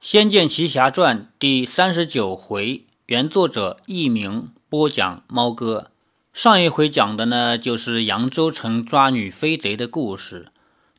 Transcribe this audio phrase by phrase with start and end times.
[0.00, 5.90] 仙剑奇侠传》第三十九回，原作者佚名，播讲猫哥。
[6.32, 10.52] 上一回讲的呢，就是扬州城抓女飞贼的故事。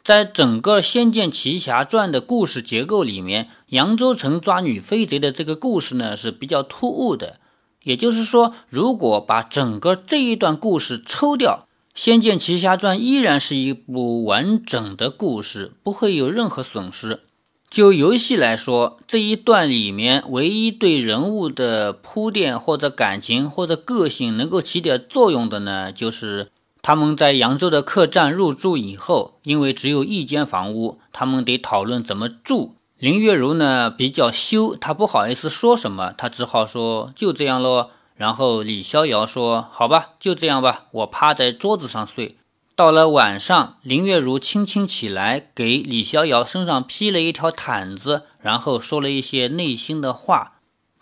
[0.04, 7.40] 在整个《仙剑奇侠传》的故事结构里面，扬州城抓女飞贼的这个故事呢是比较突兀的。
[7.84, 11.68] 也就是说，如果把整个这一段故事抽掉，
[12.00, 17.22] 《仙剑奇侠传》依然是一部完整的故事，不会有任何损失。
[17.70, 26.50] 就游戏来说，这一段里面唯一对人物的铺垫或者感情或者个性能够起点作用的呢，就是
[26.82, 32.76] 他们在扬州的客栈入住以后，因为只有一间房屋，他们得讨论怎么住。
[32.98, 37.92] 林月如呢比较羞，她不好意思说什么，她只好说就这样喽。
[38.16, 42.36] 然后李逍遥说：“好吧，就这样吧，我趴在桌子上睡。”
[42.80, 50.62] 到了晚上，林月如轻轻起来，给李逍遥身上披了一条毯子，然后说了一些内心的话。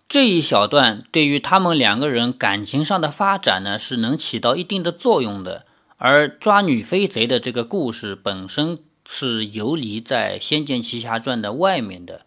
[0.09, 5.67] 这一小段对于他们两个人感情上的发展呢，是能起到一定的作用的。
[5.97, 12.21] 而抓女飞贼的这个故事本身是游离在《仙剑奇侠传》的外面的。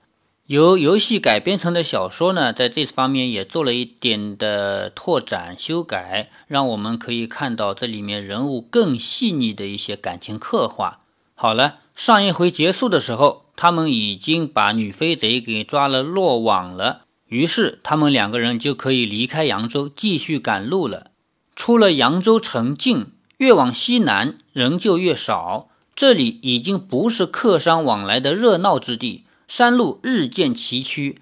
[0.50, 11.02] 由游戏改编成的小说呢，在这方面也做了一点的拓展修改，让我们可以看到这里面人物更细腻的一些感情刻画。
[11.36, 21.12] 好了，上一回结束的时候，他们已经把女飞贼给抓了落网了，于是他们两个人就可以离开扬州，继续赶路了。
[21.54, 29.22] 出了扬州城境，越往西南人就越少，这里已经不是客商往来的热闹之地。
[29.50, 31.16] 山路日渐崎岖，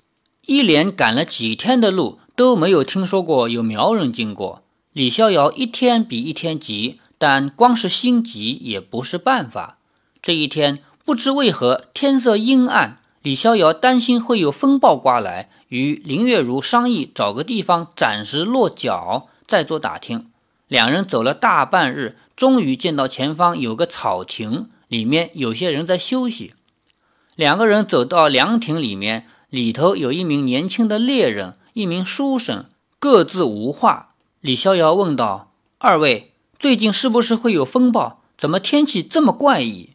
[0.44, 4.62] 一连赶了几天的路都没有听说过有苗人经过。
[4.92, 9.78] 李逍遥一天比一天急，但光是心急也不是办法。
[10.20, 20.26] 这一天不知为何天色阴暗，李逍遥担心会有风暴刮来，与林月如商议找个地方暂时落脚，再做打听。
[20.66, 26.52] 两人走了大半日，终于见到前方有个草亭，里面有些人在休息。
[27.38, 32.64] 两个人走到凉亭里面，里头有一名年轻的猎人，一名书生，
[32.98, 34.14] 各自无话。
[34.40, 38.24] 李逍遥问道：“二位最近是不是会有风暴？
[38.36, 39.90] 怎么天气这么怪异？”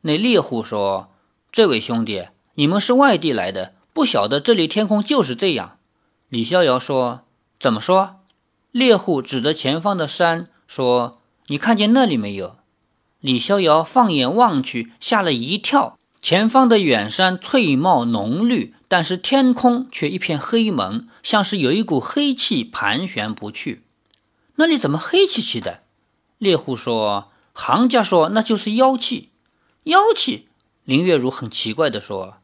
[0.00, 1.10] 那猎户说
[1.52, 5.76] ：“这位兄弟，你们是外地来的，不晓得这里天空就是这样。”
[6.30, 7.24] 李逍遥说
[7.60, 8.20] ：“怎么说？”
[8.72, 12.56] 猎户指着前方的山说：“你看见那里没有？”
[13.20, 15.98] 李逍遥放眼望去，吓了一跳。
[16.28, 23.84] 前方的远山翠茂浓绿，但是天空却一片黑蒙，像是有一股黑气盘旋不去。
[24.56, 25.82] 那里怎么黑漆漆的？
[26.38, 29.28] 猎户说：“行家说那就是妖气。”
[29.84, 30.48] 妖气？
[30.82, 32.38] 林月如很奇怪地说。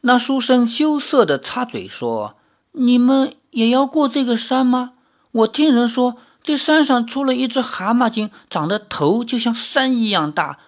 [0.00, 2.36] 那书生羞涩地插嘴说
[2.72, 4.92] ：“你们也要过这个山吗？
[5.32, 10.60] 我听人说这山上出了一只蛤蟆精，长得头就像山一样大。”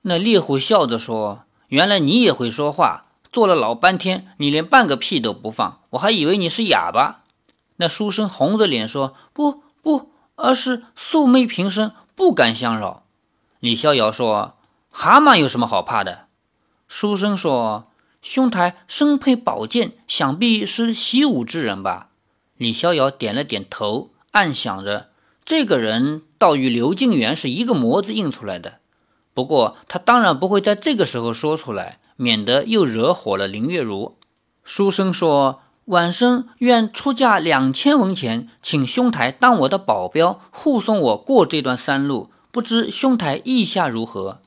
[0.00, 1.44] 那猎户笑着说。
[1.70, 7.22] 原来你也会说话，做了老半天，你连半个屁都不放，我还以为你是哑巴。
[7.76, 13.04] 那书生红着脸说：“不不，而是素昧平生，不敢相扰。”
[13.60, 14.56] 李逍遥说
[14.90, 16.26] ：“蛤蟆有什么好怕的？”
[16.88, 17.86] 书生说
[18.20, 22.08] ：“兄台身佩宝剑，想必是习武之人吧？”
[22.58, 25.10] 李逍遥点了点头，暗想着：
[25.44, 28.80] 这个人倒与刘敬元是一个模子印出来的。
[29.32, 34.16] 不过他当然不会在这个时候说出来，免得又惹火了林月如。
[34.64, 42.30] 书生说：“晚生愿出价两千文钱，请兄台当我的保镖，护送我过这段山路。
[42.52, 44.40] 不知兄台意下如何？”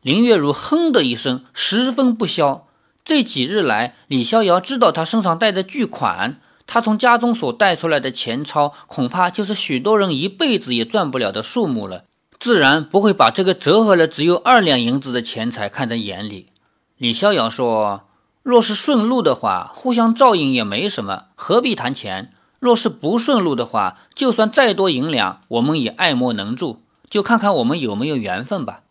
[0.00, 2.66] 林月如哼的一声，十分不消。
[3.04, 12.04] 这几日来，李逍遥知道他身上带着巨款，他从家中所带出来的钱钞，恐怕就是许多人一辈子也赚不了的数目了。
[12.40, 16.50] 自然不会把这个折合了只有二两银子的钱财看在眼里。
[16.96, 18.02] 李逍遥说
[18.44, 22.32] ：“若是顺路的话，互相照应也没什么，何必谈钱？
[22.60, 26.80] 若是不顺路的话，就算再多银两，我们也爱莫能助。
[27.10, 28.82] 就看看我们有没有缘分吧。”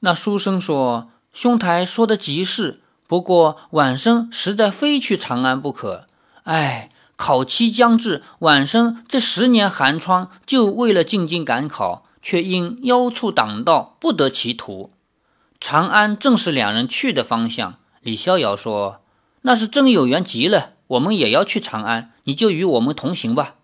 [0.00, 6.06] 那书生说：“兄台说的极是，不过晚生实在非去长安不可。
[6.44, 14.92] 哎，考期将至，晚生这十年寒窗，就为了进京赶考。”却因妖畜挡道，不得其途。
[15.60, 17.76] 长安正是两人去的方向。
[18.00, 19.00] 李逍遥说
[19.42, 23.56] ：“那是真有缘极了，我们也要去长安，你就与我们同行吧。”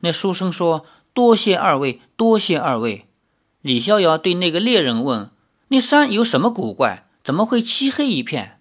[0.00, 3.06] 那书生说：“多谢二位，多谢二位。”
[3.62, 5.30] 李逍遥对那个猎人问
[5.68, 7.06] ：“那山有什么古怪？
[7.24, 8.60] 怎么会漆黑一片？”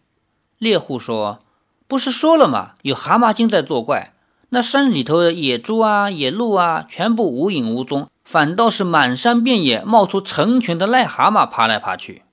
[0.57, 1.39] 猎户说
[1.87, 2.71] ：“不是说了吗？
[2.81, 4.13] 有蛤蟆精在作怪。
[4.49, 12.23] 那山里头的野猪啊、野鹿啊，全部无影无踪，反倒是满山遍野冒出成群的癞蛤蟆爬来爬去。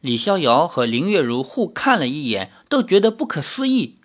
[0.00, 3.98] 李逍遥和林月如互看了一眼，都觉得不可思议。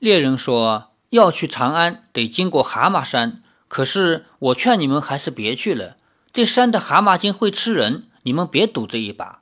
[0.00, 5.96] 猎人说要去长安，得经过蛤蟆山，可是我劝你们还是别去了。
[6.32, 9.38] 这山的蛤蟆精会吃人，你们别赌这一把。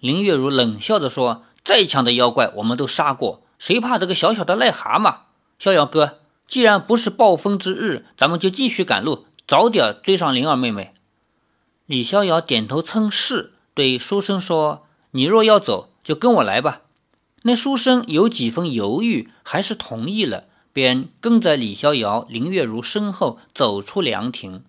[0.00, 5.18] 林月如冷笑着说：“再强的妖怪我们都杀过，谁怕这个小小的癞蛤蟆？”
[5.60, 6.18] 逍遥哥，
[6.48, 10.94] 既然不是暴风之日，咱们就继续赶路，早点追上灵儿妹妹。
[11.86, 16.80] 李逍遥点头称是，对书生说：“你若要走，就跟我来吧。”
[17.46, 24.64] 那书生有几分犹豫，还是同意了，便跟在李逍遥、林月如身后走出凉亭。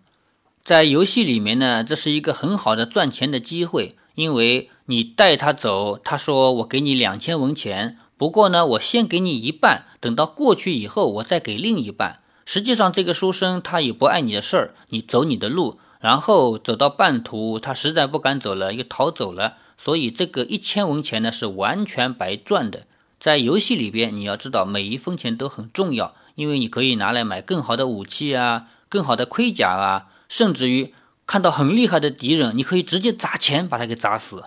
[0.62, 12.20] 在游戏里面呢，这是一个很好的赚钱的机会，因为你带他走，他说我给你两千文钱，不过呢，我先给你一半，等到过去以后，我再给另一半。
[12.46, 22.86] 实际上，这个书生他也不碍你的事儿，你走你的路，然后走到半途，他实在不敢走了，又逃走了，所以这个一千文钱呢是完全白赚的。
[23.20, 30.08] 在游戏里边，你要知道每一分钱都很重要，因为你可以拿来买更好的武器啊，更好的盔甲啊。
[30.30, 30.94] 甚至于
[31.26, 34.46] 看到很厉害的敌人，你可以直接砸钱把他给砸死。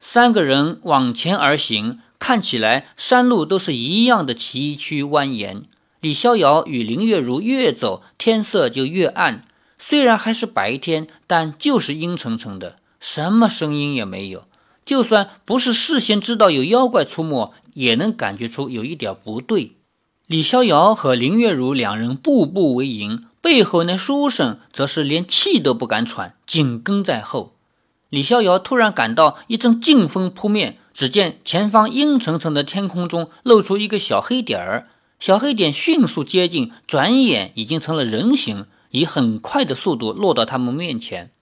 [0.00, 5.64] 三个人往前而行，看起来山路都是一样的崎岖蜿蜒。
[6.00, 9.44] 李逍遥与林月如越走，天色就越暗。
[9.78, 14.44] 虽然还是白天，但就是阴沉沉的，什么声音也没有。
[14.84, 19.72] 就算不是事先知道有妖怪出没，也能感觉出有一点不对。
[20.26, 23.24] 李逍遥和林月如两人步步为营。
[23.40, 27.54] 背后那书生则是连气都不敢喘，紧跟在后。
[28.10, 34.88] 李逍遥突然感到一阵劲风扑面，只见前方阴沉沉的天空中露出一个小黑点儿，
[35.20, 41.32] 小黑点迅速接近，转眼已经成了人形，以很快的速度落到他们面前。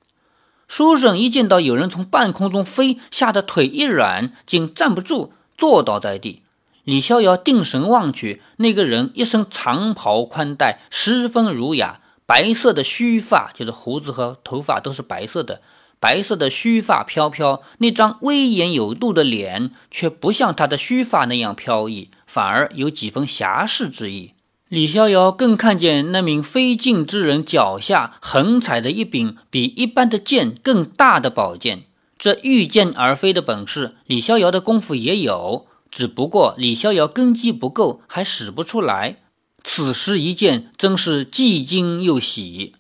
[0.67, 6.43] 书生一见到有人从半空中飞，吓得腿一软，竟站不住，坐倒在地。
[6.85, 12.01] 李逍遥定神望去，那个人一身长袍宽带，十分儒雅。
[12.25, 15.61] 白色的须发，就是胡子和头发都是白色的，
[16.01, 17.63] 白色的须发飘飘。
[17.79, 24.33] 那张威严有度的脸，却不像他的须发那样飘逸，反而有几分侠士之意。
[24.69, 31.85] 李逍遥更看见那名飞进之人脚下横踩着一柄比一般的剑更大的宝剑。
[32.19, 35.67] 这御剑而飞的本事，李逍遥的功夫也有。
[35.91, 39.17] 只不过李逍遥根基不够，还使不出来。
[39.65, 42.75] 此时一见，真是既惊又喜。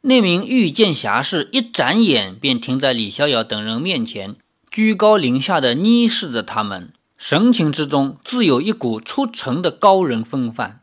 [0.00, 4.34] 那名御剑侠士一眨眼便停在李逍遥等人面前，
[4.72, 10.80] 居高临下的睨视着他们，神情之中自有一股出尘的高人风范。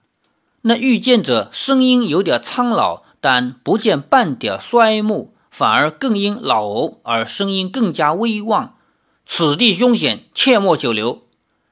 [0.62, 8.76] 那御剑者声音有点苍老，但不见半点衰暮，反而更因老而声音更加威望。
[9.26, 11.24] 此地凶险，切莫久留。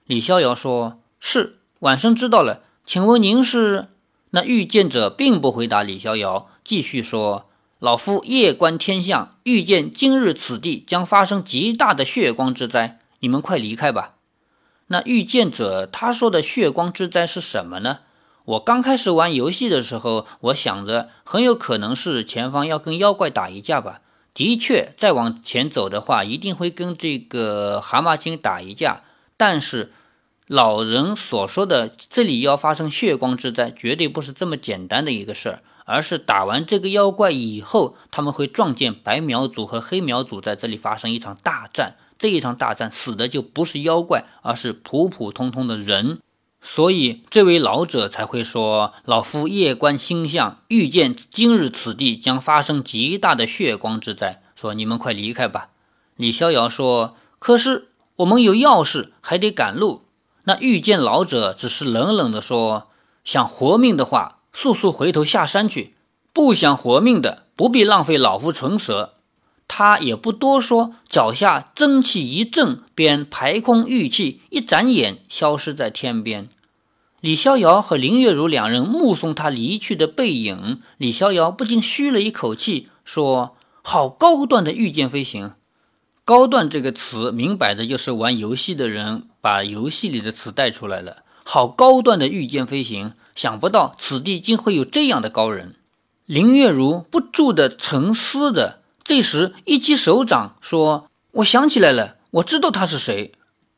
[0.05, 2.61] 李逍遥说：“是，晚生知道了。
[2.85, 3.89] 请问您是？”
[4.31, 7.47] 那御剑者并不回答李逍遥，继续说
[7.79, 12.99] ：“老夫夜观天象，预见今日此地将发生极大的血光之灾。
[13.19, 14.12] 你们快离开吧。”
[14.87, 17.99] 那预见者他说的血光之灾是什么呢？
[18.45, 24.01] 我刚开始玩游戏的时候，我想着很有可能是前方要跟妖怪打一架吧。
[24.33, 29.03] 的确，再往前走的话，一定会跟这个蛤蟆精打一架。
[29.37, 29.93] 但是，
[30.47, 41.95] 老人所说的这里要发生血光之灾，绝对不是这么简单的一个事儿，而是打完这个妖怪以后，他们会撞见白苗族和黑苗族在这里发生一场大战。
[42.17, 46.19] 这一场大战死的就不是妖怪，而是普普通通的人。
[46.61, 55.69] 所以，这位老者才会说：“老夫夜观星象，预见今日此地将发生极大的血光之灾。”说：“你们快离开吧。”
[56.15, 60.03] 李逍遥说：“可是。”我们有要事，还得赶路。
[60.43, 62.89] 那遇见老者只是冷冷地说
[63.25, 65.93] ：“想活命的话，速速回头下山去；
[66.31, 69.15] 不想活命的，不必浪费老夫唇舌。”
[69.67, 76.49] 他也不多说，脚下真气一震，便排空玉气，一眨眼消失在天边。
[77.21, 85.53] 李逍遥和林月如两人目送他离去的背影，李逍遥不禁吁了一口气，说：“好高端的御剑飞行。”
[86.25, 91.23] 高段这个词，明摆着就是玩游戏的人把游戏里的词带出来了。
[91.45, 95.75] 好高段的御剑飞行，想不到此地竟会有这样的高人。
[96.25, 103.33] 林月如不住的沉思着，这时一击手掌说：“我想起来了，我知道他是谁。”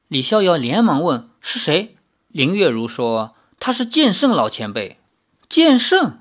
[0.08, 1.96] 李逍遥连忙问：“是谁？”
[2.30, 5.00] 林月如说：“他是剑圣老前辈。”
[5.50, 6.20] 剑圣。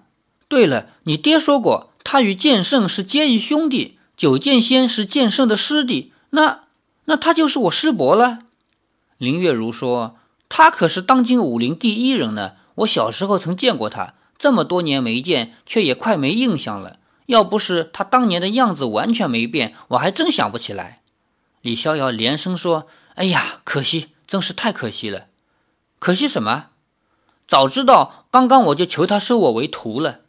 [0.48, 3.98] 对了，你爹说过，他与剑圣是结义兄弟。
[4.16, 6.60] 九剑仙是剑圣的师弟，那
[7.06, 8.40] 那他就是我师伯了。
[9.18, 10.16] 林月如说
[10.48, 12.52] ：“他可是当今武林第一人呢。
[12.76, 16.98] 我小时候曾见过他，这么多年没见，却也快没印象了。
[17.26, 21.00] 要不是他当年的样子完全没变，我还真想不起来。”
[21.62, 25.26] 李逍遥连声说：“哎呀，可惜，真是太可惜了。
[25.98, 26.66] 可惜什么？
[27.48, 30.20] 早知道，刚刚我就求他收我为徒了。”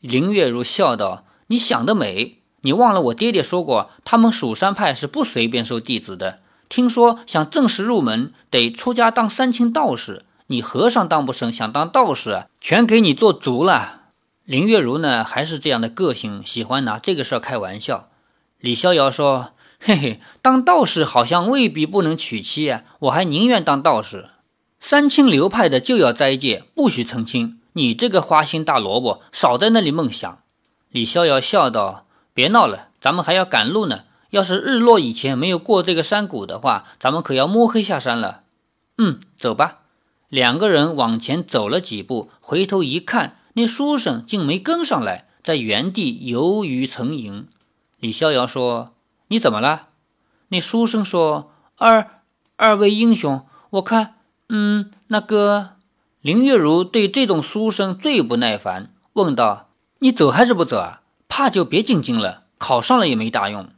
[0.00, 2.38] 林月如笑道：“你想得美！
[2.60, 6.38] 你忘了我爹爹说过，他们蜀山派是不随便收弟子的。
[6.68, 10.24] 听说想正式入门，得出家当三清道士。
[10.46, 13.97] 你和尚当不成，想当道士，全给你做足了。”
[14.48, 18.08] 林月如呢，还是这样的个性，喜欢拿这个事儿开玩笑。
[18.60, 24.30] 李逍遥说：“嘿嘿，当道士好像未必不能娶妻啊，我还宁愿当道士。
[24.80, 30.38] 三清流派的就要斋戒，不许成亲。”你这个花心大萝卜，少在那里梦想。”
[30.88, 34.04] 李逍遥笑道，“别闹了，咱们还要赶路呢。
[34.30, 38.44] 要是日落以前没有过这个山谷的话，咱们可要摸黑下山了。
[38.96, 39.80] ”“嗯，走吧。”
[40.30, 47.48] 两个人往前走了几步，回头一看，那书生竟没跟上来，在原地游鱼成影。
[47.98, 48.94] 李逍遥说
[49.26, 49.88] ：“你怎么了？”
[50.50, 52.22] 那书生说：“二
[52.54, 54.14] 二位英雄，我看，
[54.48, 55.70] 嗯，那个。”
[56.22, 61.02] 林月如对这种书生最不耐烦，问道：“你走还是不走啊？
[61.26, 63.68] 怕就别进京了，考上了也没大用。”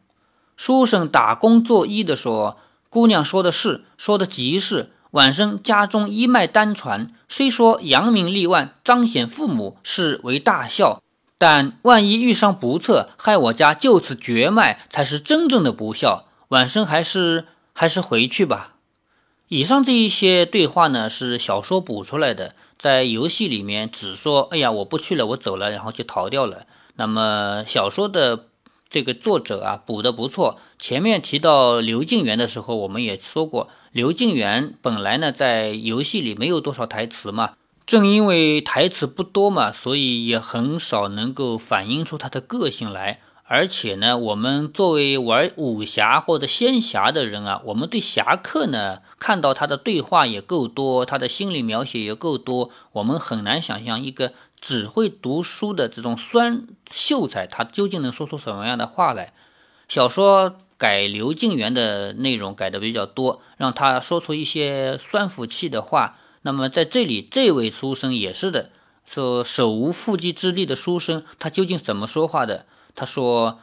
[0.59, 2.59] 书生打工作揖的说
[2.91, 4.93] ：“姑娘说的是，说的极是。
[5.13, 11.03] 晚生家中一脉单传，虽说扬名立万，彰显父母是为大孝，
[11.37, 16.27] 但万一遇上不测，害我家就此绝脉，才是真正的不孝。
[16.49, 18.75] 晚生还是还是回去吧。”
[19.49, 26.67] 以上这一些对话呢，是小说补出来的，在游戏里面只说“哎呀，我不去了，我走了”，然后就逃掉了。
[26.95, 28.47] 那么小说的
[28.89, 30.61] 这个作者啊，补的不错。
[30.79, 37.55] 前面提到刘敬元的时候，我们也说过，刘静元本来呢在游戏里没有多少台词嘛，
[37.87, 43.21] 正因为台词不多嘛，所以也很少能够反映出他的个性来。
[43.53, 59.33] 而且呢，我们作为玩武侠或者仙侠的人啊，我们对侠客呢，看到他的对话也够多，他的心理描写也够多，我们很难想象一个只会读书的这种酸秀才，他究竟能说出什么样的话来。
[59.89, 66.17] 小说改刘敬元的内容改的比较多，让他说出一些酸腐气的话。
[66.41, 68.71] 那么在这里，这位书生也是的，
[69.05, 72.65] 说手无缚鸡之力的书生，他究竟怎么说话的？
[72.95, 73.59] 他说：“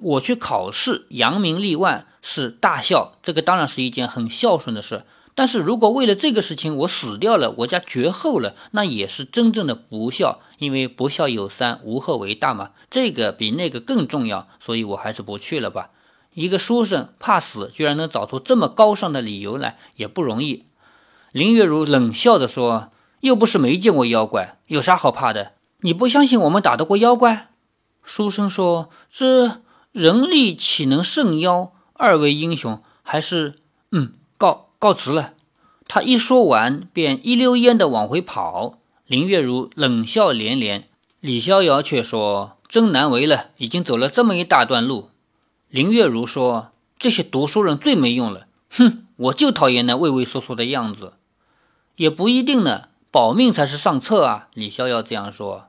[0.00, 5.04] 我去考试，扬名立万是大孝，这个当然是一件很孝顺的事。
[5.34, 10.40] 但是如果为了这个事情我死掉了，我家绝后了，那也是真正的不孝。
[10.56, 14.48] 因为不孝有三，无后为大嘛，这个比那个更重要。
[14.58, 15.90] 所以我还是不去了吧。
[16.34, 20.64] 一个书生怕死，居然能找出这么高尚的理由来，也不容易。”
[21.32, 25.52] 林月如冷笑着说：“又不是没见过妖怪，有啥好怕的？
[25.80, 27.48] 你不相信我们打得过妖怪？”
[28.04, 29.60] 书生说：“这
[29.92, 31.72] 人力岂能胜妖？
[31.94, 33.54] 二位英雄，还是
[33.92, 35.34] 嗯，告告辞了。”
[35.88, 38.78] 他一说完，便一溜烟的往回跑。
[39.06, 40.88] 林月如冷笑连连，
[41.20, 45.10] 李逍遥却说：“真难为了，已经走了这么一大段路。”
[45.72, 51.14] 林月如说：“这些读书人最没用了，哼，我就讨厌那畏畏缩缩的样子。”
[51.96, 54.48] 也不一定呢，保命才是上策啊。
[54.52, 55.68] 李逍遥这样说。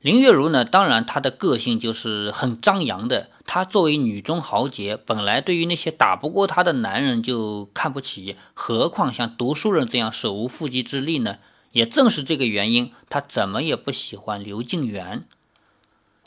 [0.00, 0.64] 林月如呢？
[0.64, 3.28] 当然，她的个性就是很张扬的。
[3.44, 11.36] 她作为女中豪杰，本来对于那些打不过她的男人就看不起，何况像读书人这样手无缚鸡之力呢？
[11.72, 15.26] 也正是这个原因，她怎么也不喜欢刘敬元。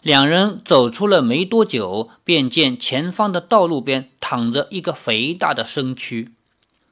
[0.01, 6.33] 两人走出了没多久，便见前方的道路边躺着一个肥大的身躯。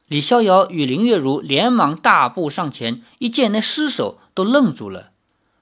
[0.08, 5.10] 李逍遥与林月如连忙大步上前，一见那尸首，都愣住了。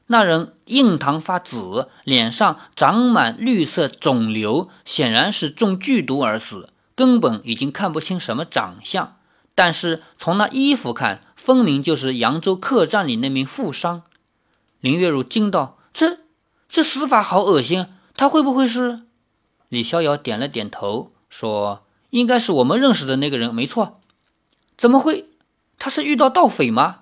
[0.07, 9.17] 那人印堂发紫，脸上长满绿色肿瘤，显然是中剧毒而死，根本已经看不清什么长相。
[9.53, 14.03] 但是从那衣服看，分明就是扬州客栈里那名富商。
[14.79, 16.19] 林月如惊道：“这
[16.69, 17.87] 这死法好恶心！
[18.15, 19.01] 他会不会是？”
[19.69, 23.99] 李逍遥点了点头，说：“应该是我们认识的那个人，没错。
[24.77, 25.29] 怎么会？
[25.77, 26.99] 他是遇到盗匪吗？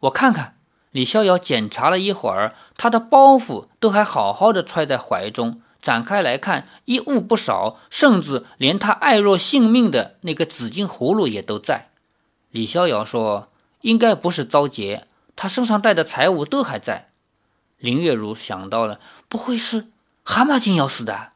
[0.00, 0.56] 我看看。”
[0.92, 5.62] 李逍遥检查了一会儿，他的包袱都还好好的揣在怀中。
[5.80, 11.88] 展开来看，一物不少，甚至连他爱若性命的那个紫金葫芦也都在。
[12.50, 13.48] 李逍遥说
[13.80, 17.11] ：“应该不是遭劫，他身上带的财物都还在。
[17.82, 19.88] 林月如想到了，不会是
[20.22, 21.30] 蛤蟆精要死的？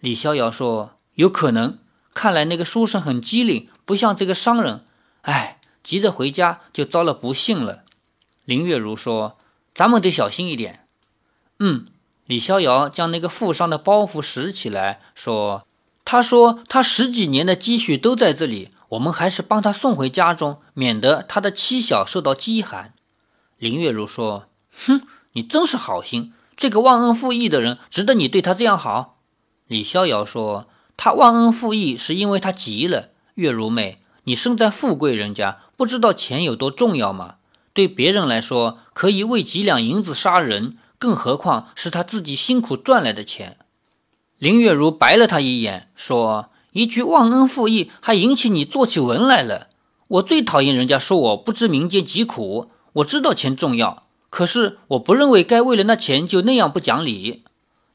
[0.00, 1.78] 李逍遥说：“有可能。
[2.14, 4.86] 看来那个书生很机灵，不像这个商人。
[5.20, 7.84] 哎，急着回家就遭了不幸了。”
[8.46, 9.36] 林月如说
[9.74, 10.86] ：“咱们得小心一点。”
[11.60, 11.86] 嗯，
[12.24, 15.66] 李逍遥将那个负伤的包袱拾起来，说
[16.06, 22.94] ：“他说他十几年的积蓄都在这里，我们还是帮他送回家中，免得他的妻小受到饥寒。”
[23.58, 24.46] 林月如说
[24.86, 29.18] ：“哼。”你真是好心，这个忘恩负义的人值得你对他这样好。
[29.66, 37.36] 李逍遥说：“他忘恩负义是因为他急了。”月如妹，你生在富贵人家，不知道钱有多重要吗？
[37.72, 43.56] 对别人来说，可以为几两银子杀人，更何况是他自己辛苦赚来的钱。
[44.38, 49.68] 林月如白了他一眼，说：“一句忘恩负义，还引起你做起文来了。
[50.08, 52.70] 我最讨厌人家说我不知民间疾苦。
[52.92, 57.44] 我知道钱重要。”可是我不认为该为了那钱就那样不讲理。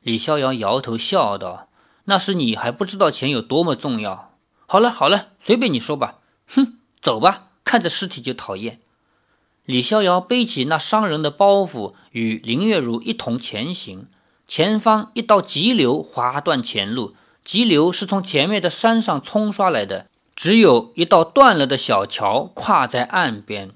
[0.04, 1.68] 李逍遥摇头笑道
[2.06, 4.36] ：“那是你还不知道钱有多么重要。”
[4.68, 6.20] 好了好了，随便你说吧。
[6.48, 8.80] 哼，走吧，看着尸体就讨厌。
[9.66, 14.06] 李逍遥背起那伤人的包袱，与林月如一同前行。
[14.48, 23.72] 前方一道急流划断前路，急流是从前面的山上冲刷来的，只有一道断了的小桥跨在岸边。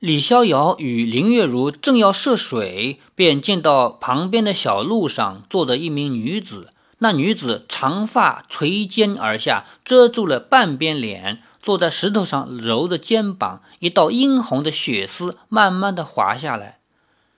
[0.00, 6.72] 李逍遥与林月如正要涉水，便见到旁边的小路上坐着一名女子。
[7.00, 16.78] 那女子长发垂肩而下，遮住了半边脸，坐在石头上揉着肩膀，一道殷红的血丝慢慢的滑下来。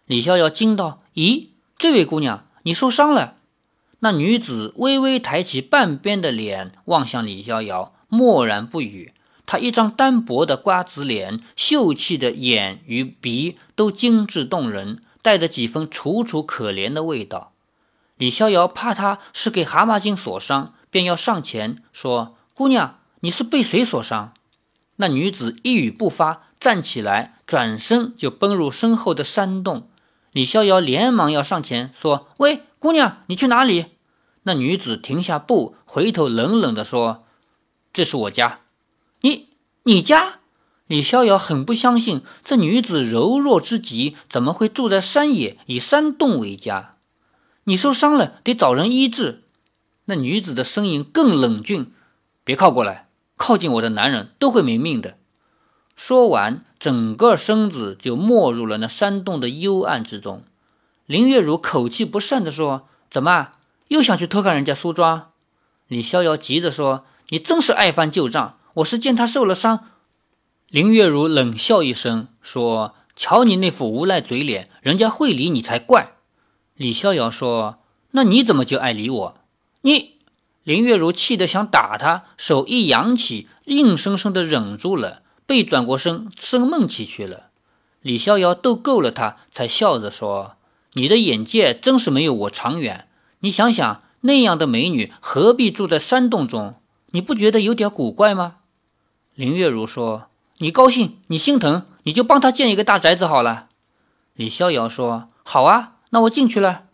[0.06, 3.34] 李逍遥惊道：“咦，这位姑娘，你受伤了？”
[3.98, 9.12] 那女子微微抬起半边的脸，望向李逍遥，默然不语。
[9.44, 17.52] 他一张单薄的瓜子脸，秀气的眼与鼻都精致动人，带着几分楚楚可怜的味道。
[18.16, 24.32] 李逍遥怕他是给蛤蟆精所伤，便要上前说：“姑娘，你是被谁所伤？”
[24.96, 29.88] 那女子一语不发，站起来，转身就奔入身后的山洞。
[30.30, 33.86] 李逍遥连忙要上前说：“喂，姑娘，你去哪里？”
[34.44, 37.24] 那女子停下步，回头冷冷地说
[37.92, 38.60] ：“这是我家。”
[39.84, 40.38] 你家？
[40.86, 46.94] 李逍遥很不相信，这女子柔弱之极，怎么会住在山野，以山洞为家？
[47.64, 49.42] 你受伤了，得找人医治。
[50.04, 51.92] 那女子的声音更冷峻
[52.44, 55.16] ：“别靠过来，靠近我的男人都会没命的。”
[55.96, 60.44] 说完，整个身子就没入了那山洞的幽暗之中。
[61.06, 63.48] 林月如口气不善地说：“怎么
[63.88, 65.32] 又想去偷看人家梳妆？”
[65.88, 69.90] 李逍遥急着说：“你真是爱翻旧账。”我是见他受了伤，
[70.68, 76.12] 林月如冷笑一声说：“瞧你那副无赖嘴脸，人家会理你才怪。”
[76.74, 77.80] 李逍遥说
[78.12, 79.34] ：“那你怎么就爱理我？”
[79.82, 80.16] 你
[80.62, 87.48] 林月如气得想打他，手一扬起，硬生生的忍住了，背转过身生闷气去了。
[88.00, 90.56] 李逍遥逗够了他，才笑着说
[90.94, 93.06] ：“你的眼界真是没有我长远。
[93.40, 96.76] 你想想，那样的美女何必住在山洞中？
[97.10, 98.56] 你不觉得有点古怪吗？”
[99.34, 100.26] 林月如说
[100.58, 103.68] ：“你高兴，你心疼，你就帮他建一个大宅子好了。”
[104.34, 106.84] 李逍遥说：“好啊，那我进去了。”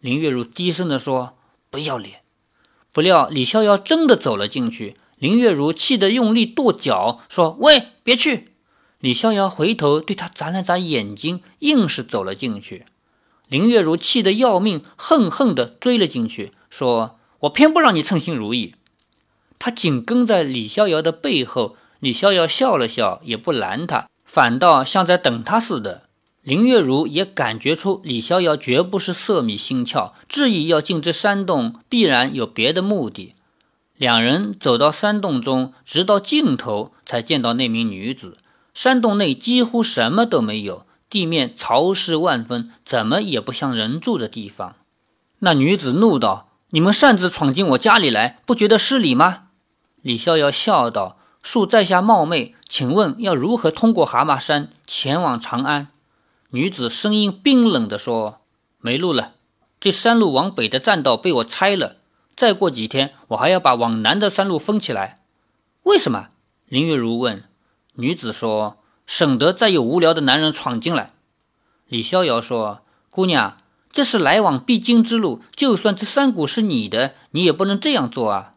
[0.00, 1.36] 林月如低声地说
[1.68, 2.20] ：“不要脸！”
[2.92, 4.96] 不料李逍遥真的走了进去。
[5.18, 8.52] 林月如气得用力跺脚，说：“喂，别去！”
[9.00, 12.86] 李逍遥回头对他眨了眨眼睛，硬是走了进去。
[13.48, 18.75] 林月如气得要命，恨恨地追了进去，说：“我偏不让你称心如意。”
[19.58, 26.02] 他紧跟在李逍遥的背后，李逍遥笑了笑，也不拦他，反倒像在等他似的。
[26.42, 33.34] 林月如也感觉出李逍遥绝不是色迷心窍，质疑要进这山洞，必然有别的目的。
[33.96, 38.38] 两人走到山洞中，直到尽头才见到那名女子。
[38.74, 44.76] 山洞内几乎什么都没有，地面潮湿万分，怎么也不像人住的地方。
[45.38, 49.44] 那女子怒道：“你们擅自闯进我家里来，不觉得失礼吗？”
[50.06, 55.88] 李逍遥笑道：“恕在下冒昧，请问要如何通过蛤蟆山前往长安？”
[56.50, 58.38] 女子声音冰冷地说
[58.78, 59.32] ：“没路了，
[59.80, 61.96] 这山路往北的栈道被我拆了。
[62.36, 65.16] 再过几天，我还要把往南的山路封起来。”
[65.82, 66.28] 为什么？
[66.68, 67.42] 林月如问。
[67.94, 68.76] 女子说
[69.08, 71.10] ：“省得再有无聊的男人闯进来。”
[71.88, 73.56] 李逍遥说：“姑娘，
[73.90, 78.52] 这是来往必经之路，就算这山谷是你的，你也不能这样做啊。”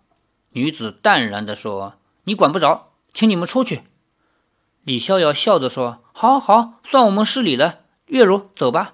[0.52, 3.84] 女子淡然地说：“你管不着，请你们出去。”
[4.84, 7.80] 李逍遥笑着说：“好好，算我们失礼了。
[8.08, 8.94] 月如，走吧。”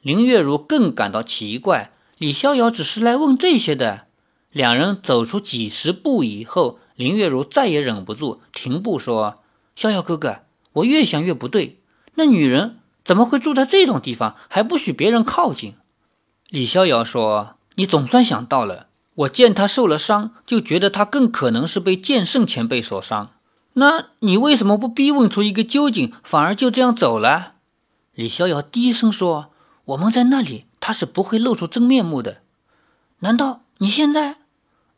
[0.00, 4.06] 林月如更感到奇怪，李逍遥只是来问这些的。
[4.50, 9.42] 两人走出几十步以后，林月如再也忍不住，停步说
[9.76, 10.38] ：“逍遥哥哥，
[10.72, 11.80] 我越想越不对，
[12.14, 15.74] 那女人怎么会住在这种地方，还不许别人靠近？”
[16.48, 18.86] 李逍遥说：“你总算想到了。
[19.16, 23.32] 我见他受了伤，就觉得他更可能是被剑圣前辈所伤。
[23.74, 27.54] 那你为什么不逼问出一个究竟，反而就这样走了？”
[28.14, 29.50] 李逍遥低声说。
[29.86, 32.38] 我们在那里，他是不会露出真面目的。
[33.20, 34.38] 难道你现在？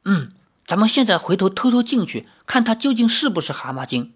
[0.07, 0.33] 嗯，
[0.67, 4.15] 咱们现在回头偷偷进去，看他究竟是不是蛤蟆精。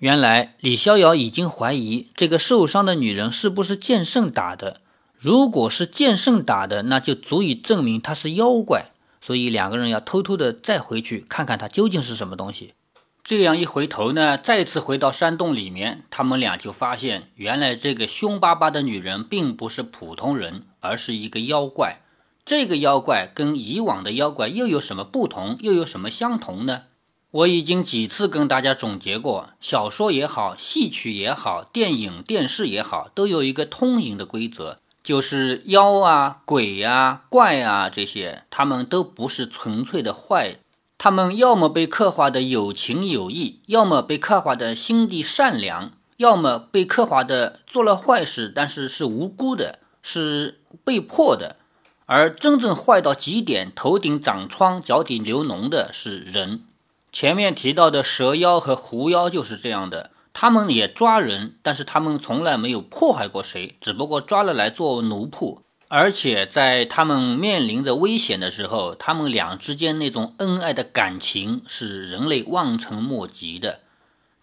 [0.00, 4.82] 原来李逍遥已经怀疑这个受伤的女人是不是剑圣打的。
[5.16, 8.90] 如果是剑圣打的，那就足以证明他是妖怪。
[9.22, 12.74] 所以两个人要偷偷的再回去看看它究竟是什么东西。
[13.24, 22.00] 这样一回头呢，再次回到山洞里面，他们俩就发现，原来这个凶巴巴的女人并不是普通人，而是一个妖怪。
[22.44, 26.82] 这个妖怪跟以往的妖怪又有什么不同，又有什么相同呢？
[27.30, 40.58] 我已经几次跟大家总结过，小说也好，戏曲也好，电影、电视也好，都有一个通行的规则，就是妖啊、鬼啊、怪啊这些，他们都不是纯粹的坏。
[40.96, 51.56] 他们要么被刻画的有情有义，要么被刻画的心地善良，要么被刻画的做了坏事，但是是无辜的，是被迫的。
[52.06, 56.62] 而真正坏到极点，头顶长疮、脚底流脓的是人。
[57.10, 65.60] 前面提到的蛇妖和狐妖就是这样的，他们也抓人，但是他们从来没有迫害过谁，只不过抓了来做奴仆。
[65.88, 73.80] 而且在他们面临着危险的时候，他们俩之间那种恩爱的感情是人类望尘莫及的。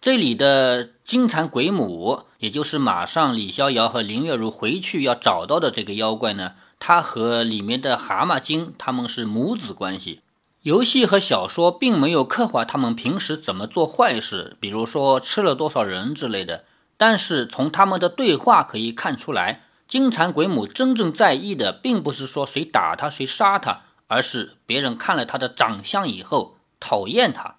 [0.00, 10.20] 这里的金蝉鬼母，也就是马上李逍遥和林月如回去要找到的这个妖怪呢，它和里面的蛤蟆精他们是母子关系。
[10.62, 16.64] 游戏和小说并没有刻画他们平时怎么做坏事，比如说吃了多少人之类的，
[16.98, 19.62] 但是从他们的对话可以看出来。
[19.88, 27.56] 金蝉鬼母真正在意的，并不是说谁打他谁杀他，而是别人看了他的长相以后讨厌他。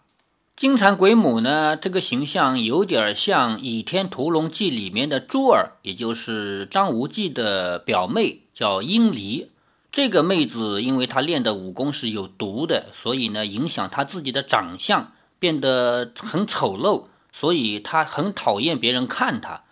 [0.56, 9.51] 金蝉鬼母呢，这个形象有点像《倚天屠龙记》里面的珠儿，也就是张无忌的表妹，叫殷离。
[9.92, 19.64] 这个妹子因为她练的武功是有毒的，所以呢，影响她自己的长相，变得很丑陋，所以她很讨厌别人看她。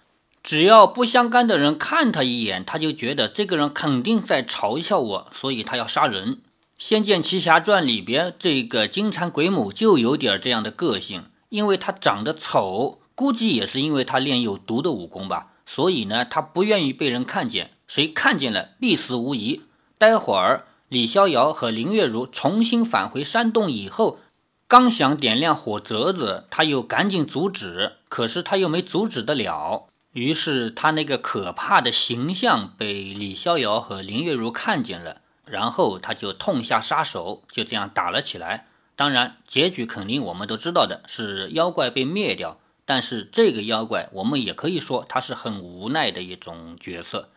[0.43, 6.35] 只要不相干的人看她一眼，她就觉得这个人肯定在嘲笑我，所以她要杀人。
[6.77, 19.61] 《仙剑奇侠传》里边这个金蝉鬼母就有点这样的个性，因为她长得丑，估计也是因为她练有毒的武功吧，所以呢，她不愿意被人看见，谁看见了必死无疑。
[19.99, 24.17] 待会儿李逍遥和林月如重新返回山洞以后，
[24.65, 29.87] 刚想点亮火折子，他又赶紧阻止，可是他又没阻止得了。
[30.13, 38.67] 于是他那个可怕的形象被李逍遥和林月如看见了，然后他就痛下杀手，就这样打了起来。
[38.95, 47.27] 当然，结局肯定我们都知道的是妖怪被灭掉，但是这个妖怪我们也可以说他是很无奈的一种角色。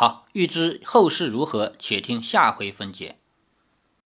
[0.00, 3.19] 好，欲知后事如何，且听下回分解。